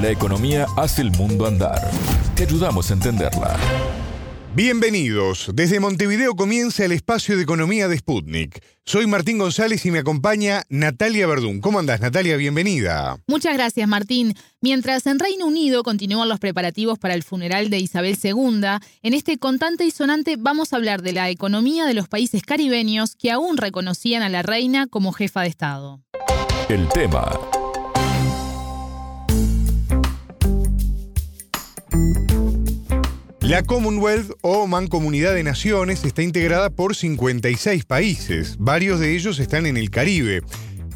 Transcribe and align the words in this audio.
La 0.00 0.10
economía 0.10 0.66
hace 0.76 1.02
el 1.02 1.10
mundo 1.10 1.44
andar. 1.44 1.90
Te 2.36 2.44
ayudamos 2.44 2.88
a 2.88 2.94
entenderla. 2.94 3.56
Bienvenidos. 4.54 5.50
Desde 5.54 5.80
Montevideo 5.80 6.36
comienza 6.36 6.84
el 6.84 6.92
espacio 6.92 7.36
de 7.36 7.42
economía 7.42 7.88
de 7.88 7.98
Sputnik. 7.98 8.62
Soy 8.84 9.08
Martín 9.08 9.38
González 9.38 9.84
y 9.86 9.90
me 9.90 9.98
acompaña 9.98 10.62
Natalia 10.68 11.26
Verdún. 11.26 11.60
¿Cómo 11.60 11.80
andás, 11.80 12.00
Natalia? 12.00 12.36
Bienvenida. 12.36 13.18
Muchas 13.26 13.54
gracias, 13.54 13.88
Martín. 13.88 14.34
Mientras 14.60 15.04
en 15.06 15.18
Reino 15.18 15.46
Unido 15.46 15.82
continúan 15.82 16.28
los 16.28 16.38
preparativos 16.38 17.00
para 17.00 17.14
el 17.14 17.24
funeral 17.24 17.68
de 17.68 17.78
Isabel 17.78 18.16
II, 18.22 18.60
en 19.02 19.14
este 19.14 19.38
contante 19.38 19.84
y 19.84 19.90
sonante 19.90 20.36
vamos 20.38 20.72
a 20.72 20.76
hablar 20.76 21.02
de 21.02 21.12
la 21.12 21.28
economía 21.28 21.86
de 21.86 21.94
los 21.94 22.06
países 22.06 22.42
caribeños 22.42 23.16
que 23.16 23.32
aún 23.32 23.56
reconocían 23.56 24.22
a 24.22 24.28
la 24.28 24.42
reina 24.42 24.86
como 24.86 25.12
jefa 25.12 25.42
de 25.42 25.48
Estado. 25.48 26.00
El 26.68 26.86
tema 26.88 27.32
La 33.48 33.62
Commonwealth 33.62 34.32
o 34.42 34.66
Mancomunidad 34.66 35.32
de 35.32 35.42
Naciones 35.42 36.04
está 36.04 36.20
integrada 36.20 36.68
por 36.68 36.94
56 36.94 37.86
países, 37.86 38.56
varios 38.58 39.00
de 39.00 39.16
ellos 39.16 39.38
están 39.38 39.64
en 39.64 39.78
el 39.78 39.88
Caribe. 39.88 40.42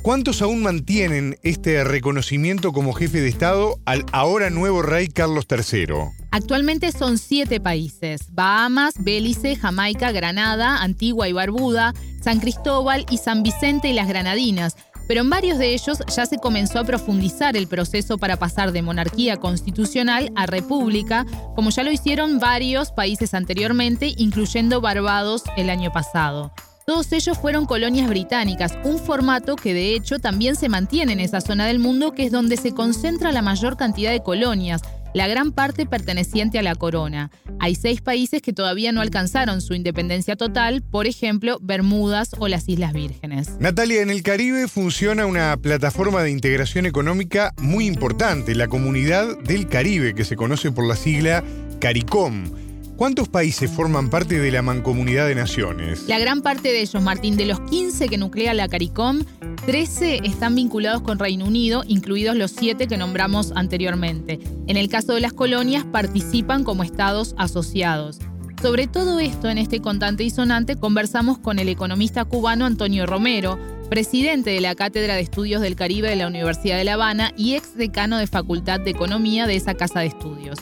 ¿Cuántos 0.02 0.42
aún 0.42 0.62
mantienen 0.62 1.38
este 1.42 1.82
reconocimiento 1.82 2.72
como 2.72 2.92
jefe 2.92 3.22
de 3.22 3.28
Estado 3.28 3.78
al 3.86 4.04
ahora 4.12 4.50
nuevo 4.50 4.82
rey 4.82 5.08
Carlos 5.08 5.46
III? 5.48 5.94
Actualmente 6.30 6.92
son 6.92 7.16
siete 7.16 7.58
países, 7.58 8.26
Bahamas, 8.32 8.96
Belice, 8.98 9.56
Jamaica, 9.56 10.12
Granada, 10.12 10.82
Antigua 10.82 11.30
y 11.30 11.32
Barbuda, 11.32 11.94
San 12.20 12.38
Cristóbal 12.38 13.06
y 13.08 13.16
San 13.16 13.42
Vicente 13.42 13.88
y 13.88 13.94
las 13.94 14.08
Granadinas, 14.08 14.76
pero 15.12 15.20
en 15.20 15.28
varios 15.28 15.58
de 15.58 15.74
ellos 15.74 15.98
ya 16.16 16.24
se 16.24 16.38
comenzó 16.38 16.78
a 16.78 16.84
profundizar 16.84 17.54
el 17.54 17.66
proceso 17.66 18.16
para 18.16 18.38
pasar 18.38 18.72
de 18.72 18.80
monarquía 18.80 19.36
constitucional 19.36 20.32
a 20.36 20.46
república, 20.46 21.26
como 21.54 21.68
ya 21.68 21.82
lo 21.82 21.92
hicieron 21.92 22.38
varios 22.38 22.92
países 22.92 23.34
anteriormente, 23.34 24.14
incluyendo 24.16 24.80
Barbados 24.80 25.42
el 25.58 25.68
año 25.68 25.92
pasado. 25.92 26.54
Todos 26.86 27.12
ellos 27.12 27.36
fueron 27.36 27.66
colonias 27.66 28.08
británicas, 28.08 28.72
un 28.84 28.98
formato 28.98 29.54
que 29.54 29.74
de 29.74 29.94
hecho 29.94 30.18
también 30.18 30.56
se 30.56 30.70
mantiene 30.70 31.12
en 31.12 31.20
esa 31.20 31.42
zona 31.42 31.66
del 31.66 31.78
mundo 31.78 32.12
que 32.12 32.24
es 32.24 32.32
donde 32.32 32.56
se 32.56 32.72
concentra 32.72 33.32
la 33.32 33.42
mayor 33.42 33.76
cantidad 33.76 34.12
de 34.12 34.22
colonias, 34.22 34.80
la 35.14 35.28
gran 35.28 35.52
parte 35.52 35.86
perteneciente 35.86 36.58
a 36.58 36.62
la 36.62 36.74
corona. 36.74 37.30
Hay 37.58 37.74
seis 37.74 38.00
países 38.00 38.42
que 38.42 38.52
todavía 38.52 38.92
no 38.92 39.00
alcanzaron 39.00 39.60
su 39.60 39.74
independencia 39.74 40.36
total, 40.36 40.82
por 40.82 41.06
ejemplo, 41.06 41.58
Bermudas 41.60 42.34
o 42.38 42.48
las 42.48 42.68
Islas 42.68 42.92
Vírgenes. 42.92 43.58
Natalia, 43.60 44.02
en 44.02 44.10
el 44.10 44.22
Caribe 44.22 44.68
funciona 44.68 45.26
una 45.26 45.56
plataforma 45.56 46.22
de 46.22 46.30
integración 46.30 46.86
económica 46.86 47.52
muy 47.58 47.86
importante, 47.86 48.54
la 48.54 48.68
Comunidad 48.68 49.38
del 49.38 49.68
Caribe, 49.68 50.14
que 50.14 50.24
se 50.24 50.36
conoce 50.36 50.72
por 50.72 50.86
la 50.86 50.96
sigla 50.96 51.44
CARICOM. 51.80 52.71
¿Cuántos 52.96 53.28
países 53.28 53.70
forman 53.70 54.10
parte 54.10 54.38
de 54.38 54.50
la 54.52 54.62
Mancomunidad 54.62 55.26
de 55.26 55.34
Naciones? 55.34 56.04
La 56.08 56.18
gran 56.18 56.42
parte 56.42 56.68
de 56.68 56.82
ellos, 56.82 57.02
Martín, 57.02 57.36
de 57.36 57.46
los 57.46 57.58
15 57.60 58.08
que 58.08 58.18
nuclea 58.18 58.54
la 58.54 58.68
CARICOM, 58.68 59.24
13 59.66 60.20
están 60.24 60.54
vinculados 60.54 61.02
con 61.02 61.18
Reino 61.18 61.46
Unido, 61.46 61.82
incluidos 61.86 62.36
los 62.36 62.50
7 62.52 62.86
que 62.86 62.96
nombramos 62.98 63.52
anteriormente. 63.56 64.38
En 64.66 64.76
el 64.76 64.88
caso 64.88 65.14
de 65.14 65.20
las 65.20 65.32
colonias, 65.32 65.84
participan 65.84 66.64
como 66.64 66.82
estados 66.84 67.34
asociados. 67.38 68.18
Sobre 68.60 68.86
todo 68.86 69.18
esto, 69.18 69.48
en 69.48 69.58
este 69.58 69.80
contante 69.80 70.22
y 70.22 70.30
sonante, 70.30 70.76
conversamos 70.76 71.38
con 71.38 71.58
el 71.58 71.68
economista 71.68 72.24
cubano 72.24 72.66
Antonio 72.66 73.06
Romero, 73.06 73.58
presidente 73.90 74.50
de 74.50 74.60
la 74.60 74.74
Cátedra 74.74 75.14
de 75.14 75.22
Estudios 75.22 75.62
del 75.62 75.76
Caribe 75.76 76.08
de 76.08 76.16
la 76.16 76.28
Universidad 76.28 76.76
de 76.76 76.84
La 76.84 76.94
Habana 76.94 77.32
y 77.36 77.54
ex 77.54 77.74
decano 77.76 78.18
de 78.18 78.26
Facultad 78.26 78.80
de 78.80 78.90
Economía 78.90 79.46
de 79.46 79.56
esa 79.56 79.74
casa 79.74 80.00
de 80.00 80.06
estudios. 80.06 80.58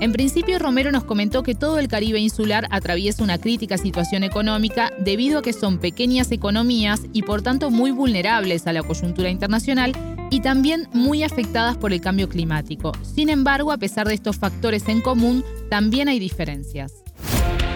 En 0.00 0.12
principio, 0.12 0.60
Romero 0.60 0.92
nos 0.92 1.02
comentó 1.02 1.42
que 1.42 1.56
todo 1.56 1.80
el 1.80 1.88
Caribe 1.88 2.20
insular 2.20 2.68
atraviesa 2.70 3.24
una 3.24 3.38
crítica 3.38 3.76
situación 3.78 4.22
económica 4.22 4.92
debido 5.00 5.40
a 5.40 5.42
que 5.42 5.52
son 5.52 5.78
pequeñas 5.78 6.30
economías 6.30 7.04
y 7.12 7.22
por 7.22 7.42
tanto 7.42 7.70
muy 7.70 7.90
vulnerables 7.90 8.68
a 8.68 8.72
la 8.72 8.84
coyuntura 8.84 9.28
internacional 9.28 9.92
y 10.30 10.40
también 10.40 10.86
muy 10.92 11.24
afectadas 11.24 11.76
por 11.76 11.92
el 11.92 12.00
cambio 12.00 12.28
climático. 12.28 12.92
Sin 13.02 13.28
embargo, 13.28 13.72
a 13.72 13.78
pesar 13.78 14.06
de 14.06 14.14
estos 14.14 14.38
factores 14.38 14.88
en 14.88 15.00
común, 15.00 15.42
también 15.68 16.08
hay 16.08 16.20
diferencias. 16.20 17.02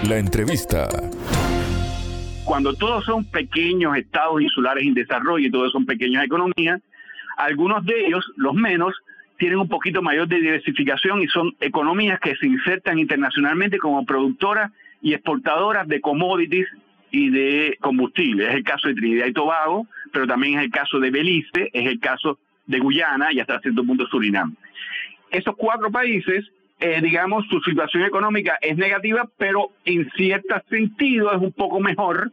La 0.09 0.19
entrevista. 0.19 0.89
Cuando 2.45 2.73
todos 2.75 3.05
son 3.05 3.25
pequeños 3.25 3.97
estados 3.97 4.41
insulares 4.41 4.85
en 4.87 4.95
desarrollo 4.95 5.49
y 5.49 5.51
todos 5.51 5.73
son 5.73 5.87
pequeñas 5.87 6.25
economías, 6.25 6.81
algunos 7.37 7.85
de 7.85 8.07
ellos, 8.07 8.25
los 8.37 8.55
menos, 8.55 8.95
tienen 9.43 9.59
un 9.59 9.69
poquito 9.69 10.03
mayor 10.03 10.29
de 10.29 10.39
diversificación 10.39 11.21
y 11.21 11.27
son 11.27 11.57
economías 11.59 12.21
que 12.21 12.37
se 12.37 12.47
insertan 12.47 13.01
internacionalmente 13.01 13.77
como 13.77 14.07
productoras 14.07 14.71
y 15.01 15.15
exportadoras 15.15 15.89
de 15.89 16.01
commodities 16.01 16.69
y 17.11 17.29
de 17.29 17.77
combustible. 17.81 18.49
Es 18.49 18.55
el 18.55 18.63
caso 18.63 18.87
de 18.87 18.95
Trinidad 18.95 19.27
y 19.27 19.33
Tobago, 19.33 19.89
pero 20.13 20.29
también 20.29 20.61
es 20.61 20.67
el 20.67 20.71
caso 20.71 21.01
de 21.01 21.11
Belice, 21.11 21.71
es 21.73 21.87
el 21.89 21.99
caso 21.99 22.39
de 22.67 22.79
Guyana 22.79 23.33
y 23.33 23.41
hasta 23.41 23.59
cierto 23.59 23.85
punto 23.85 24.07
Surinam. 24.07 24.55
Esos 25.29 25.57
cuatro 25.57 25.91
países, 25.91 26.49
eh, 26.79 27.01
digamos, 27.03 27.45
su 27.49 27.61
situación 27.63 28.05
económica 28.05 28.59
es 28.61 28.77
negativa, 28.77 29.29
pero 29.39 29.71
en 29.85 30.09
cierto 30.13 30.55
sentido 30.71 31.33
es 31.33 31.43
un 31.43 31.51
poco 31.51 31.81
mejor 31.81 32.31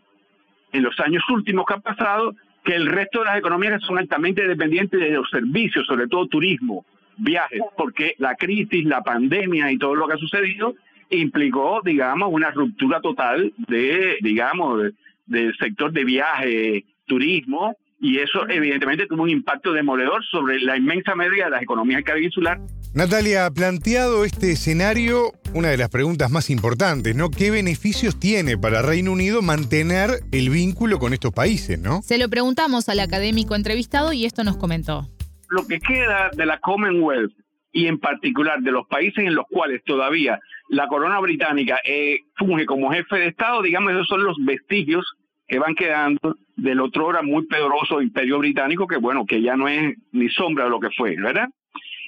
en 0.71 0.83
los 0.83 0.99
años 0.99 1.23
últimos 1.31 1.65
que 1.65 1.73
han 1.73 1.81
pasado 1.81 2.35
que 2.63 2.75
el 2.75 2.85
resto 2.85 3.17
de 3.21 3.25
las 3.25 3.39
economías 3.39 3.79
que 3.79 3.87
son 3.87 3.97
altamente 3.97 4.47
dependientes 4.47 4.99
de 4.99 5.09
los 5.09 5.27
servicios, 5.31 5.87
sobre 5.87 6.07
todo 6.07 6.27
turismo, 6.27 6.85
viajes, 7.19 7.61
porque 7.77 8.15
la 8.17 8.35
crisis, 8.35 8.85
la 8.85 9.01
pandemia 9.01 9.71
y 9.71 9.77
todo 9.77 9.95
lo 9.95 10.07
que 10.07 10.13
ha 10.13 10.17
sucedido 10.17 10.75
implicó, 11.09 11.81
digamos, 11.83 12.29
una 12.31 12.51
ruptura 12.51 13.01
total 13.01 13.53
de, 13.67 14.17
digamos, 14.21 14.83
del 15.25 15.55
sector 15.57 15.91
de 15.91 16.03
viaje, 16.03 16.85
turismo, 17.05 17.75
y 18.01 18.19
eso 18.19 18.47
evidentemente 18.47 19.07
tuvo 19.07 19.23
un 19.23 19.29
impacto 19.29 19.73
demoledor 19.73 20.23
sobre 20.25 20.59
la 20.59 20.77
inmensa 20.77 21.15
mayoría 21.15 21.45
de 21.45 21.51
las 21.51 21.61
economías 21.61 22.03
del 22.03 22.23
insular. 22.23 22.59
Natalia, 22.93 23.49
planteado 23.51 24.25
este 24.25 24.51
escenario, 24.51 25.33
una 25.53 25.67
de 25.69 25.77
las 25.77 25.89
preguntas 25.89 26.31
más 26.31 26.49
importantes, 26.49 27.15
¿no? 27.15 27.29
¿Qué 27.29 27.51
beneficios 27.51 28.19
tiene 28.19 28.57
para 28.57 28.81
Reino 28.81 29.11
Unido 29.11 29.41
mantener 29.41 30.09
el 30.31 30.49
vínculo 30.49 30.97
con 30.97 31.13
estos 31.13 31.31
países, 31.31 31.79
no? 31.79 32.01
Se 32.01 32.17
lo 32.17 32.29
preguntamos 32.29 32.89
al 32.89 32.99
académico 32.99 33.55
entrevistado 33.55 34.11
y 34.13 34.25
esto 34.25 34.43
nos 34.43 34.57
comentó 34.57 35.07
lo 35.49 35.67
que 35.67 35.79
queda 35.79 36.29
de 36.35 36.45
la 36.45 36.59
Commonwealth 36.59 37.31
y 37.71 37.87
en 37.87 37.99
particular 37.99 38.61
de 38.61 38.71
los 38.71 38.87
países 38.87 39.25
en 39.25 39.35
los 39.35 39.45
cuales 39.47 39.83
todavía 39.83 40.39
la 40.69 40.87
corona 40.87 41.19
británica 41.19 41.79
eh, 41.83 42.21
funge 42.35 42.65
como 42.65 42.91
jefe 42.91 43.17
de 43.17 43.27
Estado, 43.27 43.61
digamos, 43.61 43.91
esos 43.91 44.07
son 44.07 44.23
los 44.23 44.37
vestigios 44.43 45.05
que 45.47 45.59
van 45.59 45.75
quedando 45.75 46.37
del 46.55 46.79
otro 46.79 47.07
hora 47.07 47.21
muy 47.21 47.45
poderoso 47.47 48.01
imperio 48.01 48.39
británico, 48.39 48.87
que 48.87 48.97
bueno, 48.97 49.25
que 49.25 49.41
ya 49.41 49.55
no 49.55 49.67
es 49.67 49.95
ni 50.11 50.29
sombra 50.29 50.65
de 50.65 50.69
lo 50.69 50.79
que 50.79 50.89
fue, 50.91 51.15
¿verdad? 51.15 51.49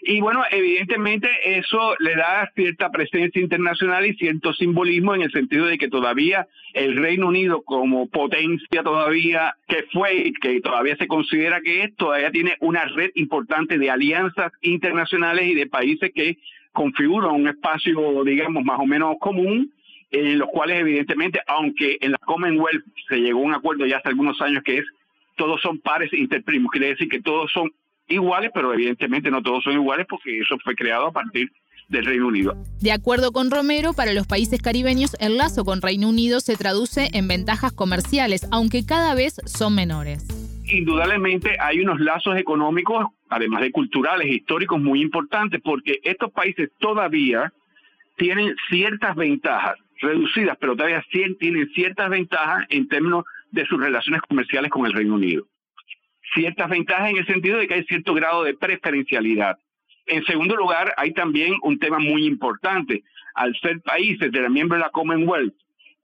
Y 0.04 0.20
bueno, 0.20 0.44
evidentemente 0.50 1.30
eso 1.44 1.96
le 2.00 2.16
da 2.16 2.52
cierta 2.56 2.90
presencia 2.90 3.40
internacional 3.40 4.06
y 4.06 4.16
cierto 4.16 4.52
simbolismo 4.54 5.14
en 5.14 5.22
el 5.22 5.32
sentido 5.32 5.68
de 5.68 5.78
que 5.78 5.90
todavía 5.90 6.48
el 6.74 6.96
Reino 6.96 7.28
Unido 7.28 7.62
como 7.62 8.08
potencia 8.08 8.82
todavía 8.82 9.56
que 9.68 9.84
fue 9.94 10.16
y 10.16 10.34
que 10.34 10.60
todavía 10.62 10.96
se 10.98 11.08
considera 11.08 11.62
que 11.62 11.84
es, 11.84 11.96
todavía 11.96 12.32
tiene 12.32 12.56
una 12.62 12.86
red 12.86 13.12
importante 13.14 13.78
de 13.78 13.92
alianzas 13.92 14.52
internacionales 14.62 15.46
y 15.46 15.54
de 15.54 15.68
países 15.68 16.12
que 16.16 16.40
configuran 16.72 17.36
un 17.36 17.48
espacio, 17.48 18.24
digamos, 18.24 18.64
más 18.64 18.80
o 18.80 18.86
menos 18.88 19.18
común, 19.20 19.72
en 20.10 20.40
los 20.40 20.50
cuales 20.50 20.80
evidentemente, 20.80 21.42
aunque 21.46 21.98
en 22.02 22.14
la 22.14 22.18
Commonwealth 22.18 22.84
se 23.08 23.18
llegó 23.18 23.42
a 23.42 23.44
un 23.44 23.54
acuerdo 23.54 23.86
ya 23.86 23.98
hace 23.98 24.10
algunos 24.10 24.42
años 24.42 24.64
que 24.64 24.80
es 24.80 24.86
todos 25.36 25.62
son 25.62 25.80
pares 25.80 26.14
interprimos, 26.14 26.72
quiere 26.72 26.90
decir 26.90 27.10
que 27.10 27.22
todos 27.22 27.52
son 27.52 27.72
iguales, 28.08 28.52
pero 28.54 28.74
evidentemente 28.74 29.32
no 29.32 29.42
todos 29.42 29.64
son 29.64 29.74
iguales 29.74 30.06
porque 30.10 30.40
eso 30.40 30.58
fue 30.64 30.76
creado 30.76 31.08
a 31.08 31.12
partir 31.12 31.52
del 31.92 32.06
Reino 32.06 32.28
Unido. 32.28 32.56
De 32.80 32.92
acuerdo 32.92 33.32
con 33.32 33.52
Romero, 33.52 33.94
para 33.94 34.14
los 34.14 34.26
países 34.26 34.62
caribeños 34.62 35.16
el 35.20 35.38
lazo 35.38 35.66
con 35.66 35.82
Reino 35.82 36.10
Unido 36.10 36.40
se 36.40 36.56
traduce 36.56 37.10
en 37.14 37.28
ventajas 37.28 37.74
comerciales, 37.74 38.48
aunque 38.52 38.86
cada 38.86 39.14
vez 39.14 39.42
son 39.46 39.76
menores. 39.76 40.26
Indudablemente 40.66 41.58
hay 41.60 41.82
unos 41.82 42.00
lazos 42.00 42.38
económicos, 42.38 43.08
además 43.30 43.62
de 43.62 43.72
culturales 43.72 44.28
históricos, 44.28 44.80
muy 44.80 45.02
importantes, 45.02 45.60
porque 45.62 46.00
estos 46.04 46.32
países 46.32 46.70
todavía 46.80 47.52
tienen 48.16 48.56
ciertas 48.70 49.16
ventajas, 49.16 49.76
reducidas, 50.00 50.58
pero 50.60 50.76
todavía 50.76 51.04
tienen 51.12 51.70
ciertas 51.74 52.10
ventajas 52.10 52.66
en 52.70 52.88
términos 52.88 53.26
de 53.52 53.66
sus 53.66 53.82
relaciones 53.82 54.22
comerciales 54.22 54.72
con 54.72 54.86
el 54.86 54.94
Reino 54.94 55.16
Unido 55.16 55.46
ciertas 56.34 56.70
ventajas 56.70 57.10
en 57.10 57.18
el 57.18 57.26
sentido 57.26 57.58
de 57.58 57.68
que 57.68 57.76
hay 57.76 57.84
cierto 57.84 58.14
grado 58.14 58.44
de 58.44 58.54
preferencialidad. 58.54 59.58
En 60.06 60.24
segundo 60.26 60.56
lugar, 60.56 60.94
hay 60.98 61.14
también 61.14 61.56
un 61.62 61.80
tema 61.80 62.00
muy 62.00 62.26
importante. 62.26 63.04
Al 63.36 63.56
ser 63.62 63.82
países 63.82 64.32
de 64.32 64.42
la 64.42 64.50
de 64.50 64.78
la 64.80 64.90
Commonwealth, 64.90 65.54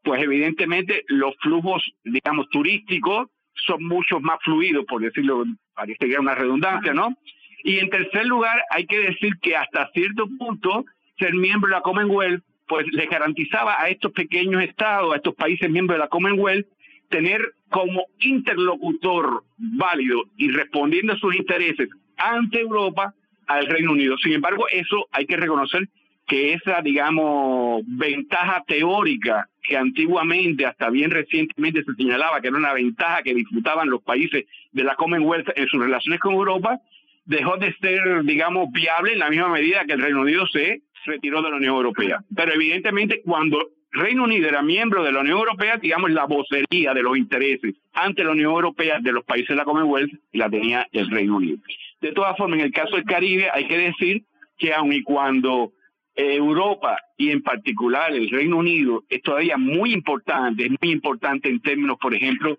pues 0.03 0.21
evidentemente 0.21 1.03
los 1.07 1.35
flujos, 1.41 1.83
digamos, 2.03 2.49
turísticos 2.49 3.27
son 3.53 3.83
mucho 3.83 4.19
más 4.19 4.37
fluidos, 4.43 4.85
por 4.85 5.01
decirlo, 5.01 5.43
parece 5.73 5.97
que 5.99 6.13
es 6.13 6.19
una 6.19 6.35
redundancia, 6.35 6.93
¿no? 6.93 7.17
Y 7.63 7.79
en 7.79 7.89
tercer 7.89 8.25
lugar, 8.27 8.61
hay 8.69 8.85
que 8.85 8.99
decir 8.99 9.33
que 9.41 9.55
hasta 9.55 9.89
cierto 9.93 10.27
punto 10.37 10.85
ser 11.17 11.33
miembro 11.33 11.69
de 11.69 11.75
la 11.75 11.81
Commonwealth 11.81 12.43
pues 12.67 12.85
le 12.91 13.05
garantizaba 13.05 13.81
a 13.81 13.89
estos 13.89 14.11
pequeños 14.11 14.61
estados, 14.61 15.13
a 15.13 15.17
estos 15.17 15.35
países 15.35 15.69
miembros 15.69 15.95
de 15.95 16.03
la 16.03 16.09
Commonwealth, 16.09 16.67
tener 17.09 17.53
como 17.69 18.05
interlocutor 18.19 19.43
válido 19.57 20.23
y 20.37 20.49
respondiendo 20.49 21.13
a 21.13 21.17
sus 21.17 21.35
intereses 21.35 21.89
ante 22.17 22.61
Europa 22.61 23.13
al 23.47 23.65
Reino 23.67 23.91
Unido. 23.91 24.17
Sin 24.17 24.33
embargo, 24.33 24.65
eso 24.69 25.07
hay 25.11 25.25
que 25.25 25.37
reconocer 25.37 25.87
que 26.27 26.53
esa, 26.53 26.81
digamos, 26.81 27.83
ventaja 27.87 28.63
teórica 28.67 29.47
que 29.63 29.77
antiguamente, 29.77 30.65
hasta 30.65 30.89
bien 30.89 31.11
recientemente 31.11 31.83
se 31.83 31.93
señalaba 31.93 32.41
que 32.41 32.49
era 32.49 32.57
una 32.57 32.73
ventaja 32.73 33.23
que 33.23 33.33
disfrutaban 33.33 33.89
los 33.89 34.01
países 34.01 34.45
de 34.71 34.83
la 34.83 34.95
Commonwealth 34.95 35.49
en 35.55 35.67
sus 35.67 35.81
relaciones 35.81 36.19
con 36.19 36.33
Europa, 36.33 36.79
dejó 37.25 37.57
de 37.57 37.73
ser, 37.75 38.23
digamos, 38.23 38.71
viable 38.71 39.13
en 39.13 39.19
la 39.19 39.29
misma 39.29 39.49
medida 39.49 39.85
que 39.85 39.93
el 39.93 40.01
Reino 40.01 40.21
Unido 40.21 40.47
se 40.47 40.81
retiró 41.05 41.41
de 41.41 41.49
la 41.49 41.57
Unión 41.57 41.75
Europea. 41.75 42.19
Pero 42.35 42.53
evidentemente 42.53 43.21
cuando 43.23 43.69
Reino 43.91 44.23
Unido 44.23 44.47
era 44.47 44.61
miembro 44.61 45.03
de 45.03 45.11
la 45.11 45.21
Unión 45.21 45.39
Europea, 45.39 45.77
digamos, 45.77 46.11
la 46.11 46.25
vocería 46.25 46.93
de 46.93 47.01
los 47.01 47.17
intereses 47.17 47.75
ante 47.93 48.23
la 48.23 48.31
Unión 48.31 48.51
Europea 48.51 48.99
de 48.99 49.11
los 49.11 49.23
países 49.23 49.49
de 49.49 49.55
la 49.55 49.63
Commonwealth 49.63 50.11
la 50.33 50.49
tenía 50.49 50.87
el 50.91 51.09
Reino 51.09 51.37
Unido. 51.37 51.57
De 52.01 52.11
todas 52.11 52.37
formas, 52.37 52.59
en 52.59 52.65
el 52.65 52.71
caso 52.71 52.95
del 52.95 53.05
Caribe 53.05 53.49
hay 53.51 53.67
que 53.67 53.77
decir 53.77 54.23
que 54.57 54.73
aun 54.73 54.93
y 54.93 55.03
cuando 55.03 55.73
Europa 56.15 56.97
y 57.15 57.29
en 57.29 57.43
particular 57.43 58.11
el 58.11 58.29
Reino 58.29 58.57
Unido 58.57 59.03
es 59.07 59.21
todavía 59.21 59.57
muy 59.57 59.93
importante, 59.93 60.65
es 60.65 60.71
muy 60.81 60.91
importante 60.91 61.47
en 61.47 61.61
términos, 61.61 61.97
por 62.01 62.13
ejemplo, 62.13 62.57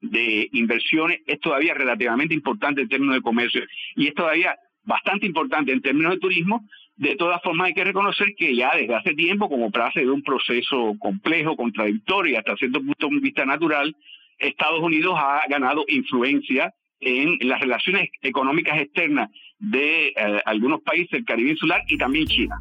de 0.00 0.48
inversiones, 0.52 1.20
es 1.26 1.40
todavía 1.40 1.74
relativamente 1.74 2.34
importante 2.34 2.82
en 2.82 2.88
términos 2.88 3.16
de 3.16 3.22
comercio 3.22 3.62
y 3.96 4.08
es 4.08 4.14
todavía 4.14 4.56
bastante 4.84 5.26
importante 5.26 5.72
en 5.72 5.80
términos 5.80 6.12
de 6.12 6.18
turismo, 6.18 6.66
de 6.98 7.14
todas 7.14 7.40
formas 7.42 7.68
hay 7.68 7.74
que 7.74 7.84
reconocer 7.84 8.34
que 8.36 8.54
ya 8.56 8.72
desde 8.76 8.94
hace 8.94 9.14
tiempo, 9.14 9.48
como 9.48 9.70
parte 9.70 10.00
de 10.00 10.10
un 10.10 10.22
proceso 10.22 10.96
complejo, 10.98 11.56
contradictorio 11.56 12.32
y 12.32 12.36
hasta 12.36 12.56
cierto 12.56 12.80
punto 12.80 13.08
de 13.08 13.20
vista 13.20 13.46
natural, 13.46 13.94
Estados 14.38 14.80
Unidos 14.80 15.14
ha 15.16 15.42
ganado 15.48 15.84
influencia 15.86 16.74
en 17.00 17.38
las 17.48 17.60
relaciones 17.60 18.08
económicas 18.20 18.80
externas 18.80 19.30
de 19.60 20.08
eh, 20.08 20.14
algunos 20.44 20.80
países 20.82 21.10
del 21.12 21.24
Caribe 21.24 21.50
insular 21.50 21.82
y 21.86 21.96
también 21.96 22.26
China. 22.26 22.56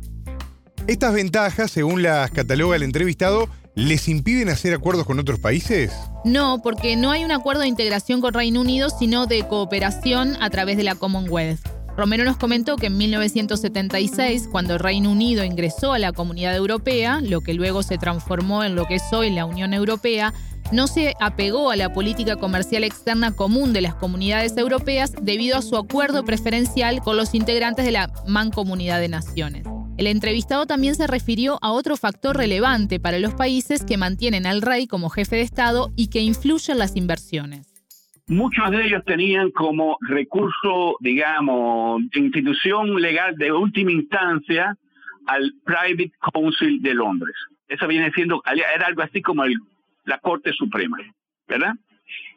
Estas 0.87 1.15
ventajas, 1.15 1.71
según 1.71 2.03
las 2.03 2.29
cataloga 2.29 2.75
el 2.75 2.83
entrevistado, 2.83 3.49
¿les 3.75 4.07
impiden 4.07 4.49
hacer 4.49 4.73
acuerdos 4.73 5.07
con 5.07 5.17
otros 5.17 5.39
países? 5.39 5.91
No, 6.25 6.61
porque 6.61 6.95
no 6.95 7.09
hay 7.09 7.25
un 7.25 7.31
acuerdo 7.31 7.61
de 7.61 7.67
integración 7.67 8.21
con 8.21 8.35
Reino 8.35 8.61
Unido, 8.61 8.89
sino 8.91 9.25
de 9.25 9.47
cooperación 9.47 10.35
a 10.41 10.51
través 10.51 10.77
de 10.77 10.83
la 10.83 10.93
Commonwealth. 10.93 11.76
Romero 11.97 12.23
nos 12.23 12.37
comentó 12.37 12.75
que 12.75 12.87
en 12.87 12.97
1976, 12.97 14.47
cuando 14.51 14.75
el 14.75 14.79
Reino 14.79 15.11
Unido 15.11 15.43
ingresó 15.43 15.93
a 15.93 15.99
la 15.99 16.13
Comunidad 16.13 16.55
Europea, 16.55 17.21
lo 17.23 17.41
que 17.41 17.55
luego 17.55 17.81
se 17.81 17.97
transformó 17.97 18.63
en 18.63 18.75
lo 18.75 18.85
que 18.85 18.95
es 18.95 19.03
hoy 19.11 19.31
la 19.31 19.45
Unión 19.45 19.73
Europea, 19.73 20.31
no 20.71 20.85
se 20.85 21.15
apegó 21.19 21.71
a 21.71 21.75
la 21.75 21.93
política 21.93 22.35
comercial 22.35 22.83
externa 22.83 23.31
común 23.31 23.73
de 23.73 23.81
las 23.81 23.95
comunidades 23.95 24.55
europeas 24.57 25.11
debido 25.19 25.57
a 25.57 25.63
su 25.63 25.75
acuerdo 25.75 26.23
preferencial 26.23 27.01
con 27.01 27.17
los 27.17 27.33
integrantes 27.33 27.83
de 27.83 27.93
la 27.93 28.13
Mancomunidad 28.27 28.99
de 28.99 29.09
Naciones. 29.09 29.65
El 29.97 30.05
entrevistado 30.05 30.67
también 30.67 30.93
se 30.93 31.07
refirió 31.07 31.57
a 31.63 31.71
otro 31.71 31.97
factor 31.97 32.37
relevante 32.37 32.99
para 32.99 33.17
los 33.17 33.33
países 33.33 33.83
que 33.83 33.97
mantienen 33.97 34.45
al 34.45 34.61
rey 34.61 34.85
como 34.85 35.09
jefe 35.09 35.37
de 35.37 35.41
Estado 35.41 35.91
y 35.95 36.09
que 36.09 36.21
influye 36.21 36.73
en 36.73 36.77
las 36.77 36.95
inversiones. 36.95 37.76
Muchos 38.29 38.71
de 38.71 38.85
ellos 38.85 39.05
tenían 39.05 39.51
como 39.51 39.97
recurso, 40.01 40.97
digamos, 40.99 42.01
institución 42.13 43.01
legal 43.01 43.37
de 43.37 43.53
última 43.53 43.93
instancia 43.93 44.75
al 45.27 45.53
Private 45.63 46.11
Council 46.33 46.81
de 46.81 46.93
Londres. 46.93 47.35
Eso 47.69 47.87
viene 47.87 48.11
siendo, 48.11 48.43
era 48.45 48.87
algo 48.87 49.01
así 49.01 49.21
como 49.21 49.45
la 50.03 50.17
Corte 50.17 50.51
Suprema, 50.51 50.97
¿verdad? 51.47 51.75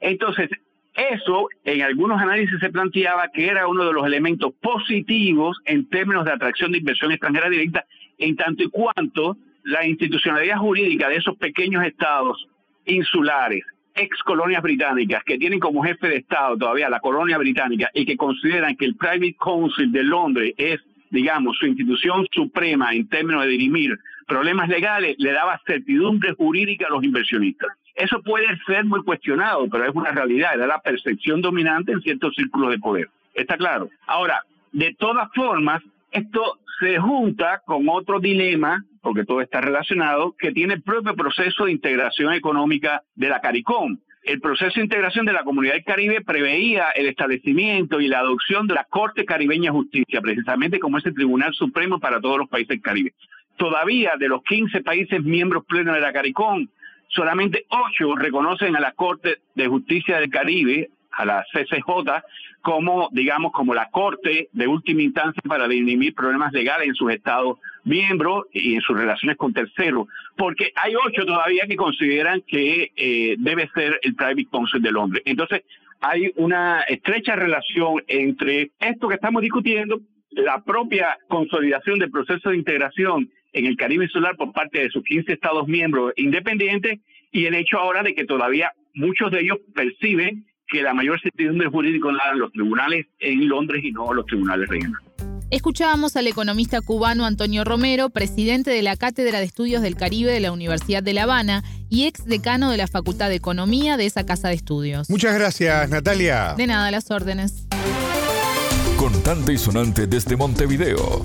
Entonces, 0.00 0.48
eso 0.94 1.48
en 1.64 1.82
algunos 1.82 2.20
análisis 2.20 2.60
se 2.60 2.70
planteaba 2.70 3.28
que 3.34 3.48
era 3.48 3.66
uno 3.66 3.84
de 3.84 3.92
los 3.92 4.06
elementos 4.06 4.52
positivos 4.62 5.58
en 5.64 5.88
términos 5.88 6.24
de 6.24 6.32
atracción 6.32 6.70
de 6.70 6.78
inversión 6.78 7.10
extranjera 7.10 7.50
directa, 7.50 7.84
en 8.16 8.36
tanto 8.36 8.62
y 8.62 8.70
cuanto 8.70 9.36
la 9.64 9.84
institucionalidad 9.84 10.58
jurídica 10.58 11.08
de 11.08 11.16
esos 11.16 11.36
pequeños 11.36 11.84
estados 11.84 12.46
insulares 12.86 13.64
ex 14.00 14.22
colonias 14.22 14.62
británicas 14.62 15.22
que 15.24 15.38
tienen 15.38 15.60
como 15.60 15.82
jefe 15.82 16.08
de 16.08 16.16
Estado 16.16 16.56
todavía 16.56 16.88
la 16.88 17.00
colonia 17.00 17.38
británica 17.38 17.90
y 17.94 18.06
que 18.06 18.16
consideran 18.16 18.76
que 18.76 18.86
el 18.86 18.96
Private 18.96 19.36
Council 19.38 19.92
de 19.92 20.02
Londres 20.02 20.54
es, 20.56 20.80
digamos, 21.10 21.56
su 21.58 21.66
institución 21.66 22.26
suprema 22.32 22.92
en 22.92 23.08
términos 23.08 23.44
de 23.44 23.50
dirimir 23.50 23.98
problemas 24.26 24.68
legales, 24.68 25.16
le 25.18 25.32
daba 25.32 25.60
certidumbre 25.66 26.34
jurídica 26.34 26.86
a 26.86 26.90
los 26.90 27.02
inversionistas. 27.02 27.70
Eso 27.94 28.22
puede 28.22 28.46
ser 28.64 28.84
muy 28.84 29.02
cuestionado, 29.02 29.68
pero 29.68 29.84
es 29.84 29.94
una 29.94 30.12
realidad, 30.12 30.54
era 30.54 30.66
la 30.66 30.80
percepción 30.80 31.40
dominante 31.40 31.92
en 31.92 32.00
ciertos 32.00 32.34
círculos 32.36 32.70
de 32.70 32.78
poder. 32.78 33.08
¿Está 33.34 33.56
claro? 33.56 33.90
Ahora, 34.06 34.42
de 34.72 34.94
todas 34.94 35.28
formas, 35.34 35.82
esto 36.10 36.60
se 36.80 36.98
junta 36.98 37.62
con 37.64 37.88
otro 37.88 38.20
dilema, 38.20 38.84
porque 39.02 39.24
todo 39.24 39.40
está 39.40 39.60
relacionado, 39.60 40.34
que 40.38 40.52
tiene 40.52 40.74
el 40.74 40.82
propio 40.82 41.14
proceso 41.14 41.66
de 41.66 41.72
integración 41.72 42.32
económica 42.32 43.02
de 43.14 43.28
la 43.28 43.40
CARICOM. 43.40 43.98
El 44.22 44.40
proceso 44.40 44.74
de 44.76 44.84
integración 44.84 45.24
de 45.24 45.32
la 45.32 45.44
Comunidad 45.44 45.74
del 45.74 45.84
Caribe 45.84 46.20
preveía 46.22 46.90
el 46.90 47.06
establecimiento 47.06 48.00
y 48.00 48.08
la 48.08 48.18
adopción 48.18 48.66
de 48.66 48.74
la 48.74 48.84
Corte 48.84 49.24
Caribeña 49.24 49.70
de 49.70 49.78
Justicia, 49.78 50.20
precisamente 50.20 50.78
como 50.78 50.98
es 50.98 51.06
el 51.06 51.14
Tribunal 51.14 51.54
Supremo 51.54 51.98
para 51.98 52.20
todos 52.20 52.38
los 52.38 52.48
países 52.48 52.68
del 52.68 52.82
Caribe. 52.82 53.14
Todavía 53.56 54.12
de 54.18 54.28
los 54.28 54.42
15 54.42 54.82
países 54.82 55.22
miembros 55.22 55.64
plenos 55.66 55.94
de 55.94 56.00
la 56.00 56.12
CARICOM, 56.12 56.66
solamente 57.08 57.66
8 57.68 58.14
reconocen 58.16 58.76
a 58.76 58.80
la 58.80 58.92
Corte 58.92 59.38
de 59.54 59.68
Justicia 59.68 60.18
del 60.18 60.30
Caribe, 60.30 60.90
a 61.12 61.24
la 61.24 61.44
CCJ, 61.52 62.22
como, 62.62 63.08
digamos, 63.12 63.52
como 63.52 63.74
la 63.74 63.90
Corte 63.90 64.48
de 64.52 64.66
última 64.66 65.02
instancia 65.02 65.42
para 65.46 65.66
dirimir 65.66 66.14
problemas 66.14 66.52
legales 66.52 66.88
en 66.88 66.94
sus 66.94 67.12
estados 67.12 67.58
miembros 67.84 68.44
y 68.52 68.74
en 68.74 68.80
sus 68.82 68.96
relaciones 68.96 69.36
con 69.36 69.52
terceros, 69.52 70.06
porque 70.36 70.72
hay 70.76 70.94
ocho 70.94 71.24
todavía 71.24 71.66
que 71.66 71.76
consideran 71.76 72.42
que 72.46 72.92
eh, 72.96 73.36
debe 73.38 73.68
ser 73.74 73.98
el 74.02 74.14
Private 74.14 74.46
Council 74.50 74.82
de 74.82 74.92
Londres. 74.92 75.22
Entonces, 75.24 75.62
hay 76.00 76.32
una 76.36 76.80
estrecha 76.82 77.36
relación 77.36 78.02
entre 78.06 78.70
esto 78.80 79.08
que 79.08 79.14
estamos 79.14 79.42
discutiendo, 79.42 80.00
la 80.30 80.62
propia 80.62 81.18
consolidación 81.28 81.98
del 81.98 82.10
proceso 82.10 82.50
de 82.50 82.56
integración 82.56 83.30
en 83.52 83.66
el 83.66 83.76
Caribe 83.76 84.04
insular 84.04 84.36
por 84.36 84.52
parte 84.52 84.80
de 84.80 84.90
sus 84.90 85.02
15 85.04 85.32
estados 85.32 85.66
miembros 85.66 86.12
independientes 86.16 87.00
y 87.32 87.46
el 87.46 87.54
hecho 87.54 87.78
ahora 87.78 88.02
de 88.02 88.14
que 88.14 88.24
todavía 88.24 88.72
muchos 88.94 89.30
de 89.30 89.40
ellos 89.40 89.58
perciben 89.74 90.46
que 90.70 90.82
la 90.82 90.94
mayor 90.94 91.20
certidumbre 91.20 91.68
jurídica 91.68 92.10
la 92.12 92.24
dan 92.26 92.38
los 92.38 92.52
tribunales 92.52 93.06
en 93.18 93.48
Londres 93.48 93.84
y 93.84 93.92
no 93.92 94.12
los 94.12 94.26
tribunales 94.26 94.68
regionales. 94.68 95.10
Escuchábamos 95.50 96.14
al 96.14 96.28
economista 96.28 96.80
cubano 96.80 97.26
Antonio 97.26 97.64
Romero, 97.64 98.08
presidente 98.10 98.70
de 98.70 98.82
la 98.82 98.94
Cátedra 98.94 99.40
de 99.40 99.46
Estudios 99.46 99.82
del 99.82 99.96
Caribe 99.96 100.30
de 100.30 100.38
la 100.38 100.52
Universidad 100.52 101.02
de 101.02 101.12
La 101.12 101.24
Habana 101.24 101.64
y 101.88 102.06
ex 102.06 102.24
decano 102.24 102.70
de 102.70 102.76
la 102.76 102.86
Facultad 102.86 103.28
de 103.28 103.34
Economía 103.34 103.96
de 103.96 104.06
esa 104.06 104.24
casa 104.24 104.48
de 104.48 104.54
estudios. 104.54 105.10
Muchas 105.10 105.34
gracias, 105.34 105.90
Natalia. 105.90 106.54
De 106.56 106.68
nada, 106.68 106.92
las 106.92 107.10
órdenes. 107.10 107.66
Contante 108.96 109.52
y 109.52 109.58
sonante 109.58 110.06
desde 110.06 110.36
Montevideo. 110.36 111.22